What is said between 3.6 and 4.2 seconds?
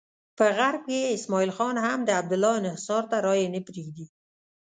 پرېږدي.